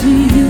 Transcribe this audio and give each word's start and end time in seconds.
to 0.00 0.36
you. 0.36 0.45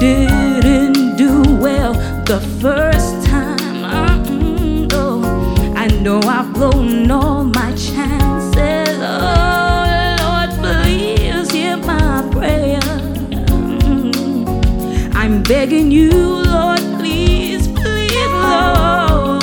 didn't 0.00 1.16
do 1.16 1.42
well 1.56 1.92
the 2.24 2.40
first 2.60 3.26
time. 3.26 3.58
Mm-mm, 4.24 4.90
oh, 4.92 5.22
I 5.76 5.88
know 6.02 6.20
I've 6.22 6.52
blown 6.52 7.10
all 7.10 7.44
my 7.44 7.74
chances. 7.74 8.98
Oh, 9.00 10.16
Lord, 10.22 10.50
please 10.60 11.50
hear 11.50 11.76
my 11.78 12.22
prayer. 12.30 12.80
Mm-mm. 13.48 14.46
I'm 15.14 15.42
begging 15.42 15.90
you, 15.90 16.10
Lord, 16.12 16.80
please, 16.98 17.66
please, 17.66 18.30
Lord. 18.46 19.42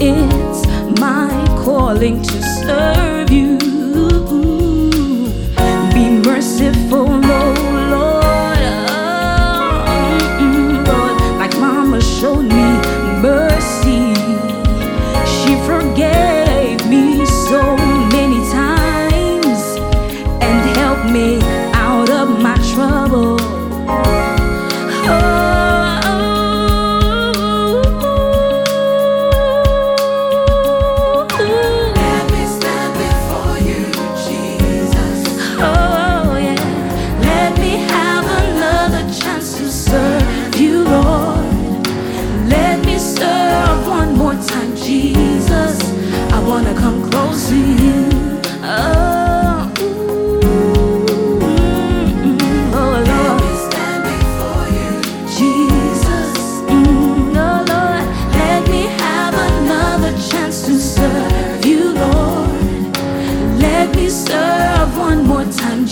It's 0.00 0.66
my 1.00 1.30
calling 1.64 2.22
to 2.22 2.42
serve 2.64 3.30
you. 3.30 3.59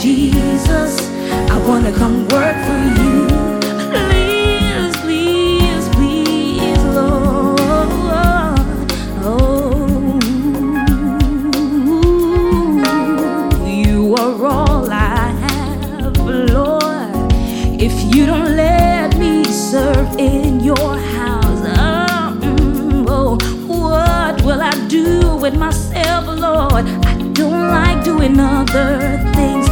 Jesus. 0.00 1.10
I 1.50 1.58
wanna 1.66 1.90
come 1.90 2.28
work 2.28 2.56
for 2.66 2.82
you. 3.00 3.26
Please, 3.90 4.96
please, 5.02 5.88
please, 5.88 6.84
Lord. 6.94 7.58
Oh, 9.24 10.20
you 13.66 14.14
are 14.14 14.46
all 14.46 14.88
I 14.88 15.32
have, 15.42 16.16
Lord. 16.54 17.32
If 17.80 18.14
you 18.14 18.26
don't 18.26 18.54
let 18.54 19.18
me 19.18 19.42
serve 19.42 20.16
in 20.16 20.60
your 20.60 20.96
house, 20.96 21.62
oh, 21.76 22.38
oh 23.08 23.36
what 23.66 24.40
will 24.42 24.62
I 24.62 24.74
do 24.86 25.36
with 25.38 25.56
myself, 25.56 26.26
Lord? 26.28 26.86
I 27.04 27.14
don't 27.32 27.68
like 27.68 28.04
doing 28.04 28.38
other 28.38 29.18
things. 29.34 29.67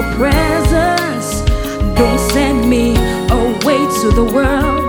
your 0.00 0.14
presence. 0.14 1.40
Don't 1.96 2.18
send 2.32 2.68
me 2.68 2.90
away 3.30 3.78
to 4.00 4.10
the 4.14 4.24
world. 4.32 4.79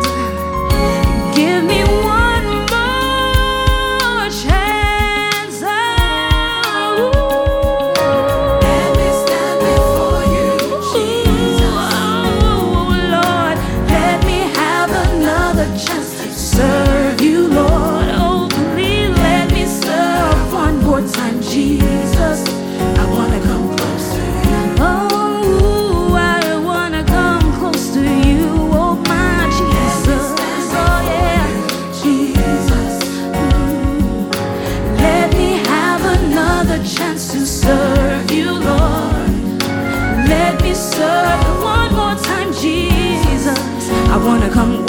I 44.11 44.17
wanna 44.17 44.49
come 44.49 44.80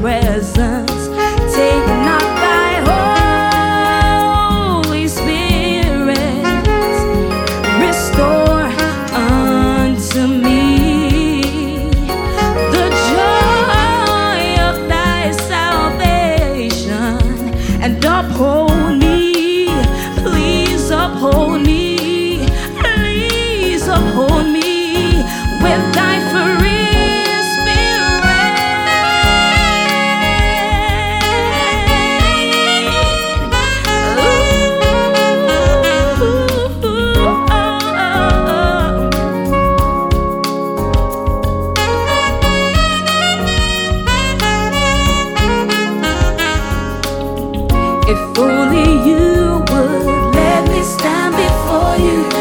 present. 0.00 0.97
If 48.10 48.38
only 48.38 49.06
you 49.06 49.58
would 49.68 50.34
let 50.34 50.66
me 50.70 50.82
stand 50.82 51.36
before 51.36 51.96
you. 51.98 52.37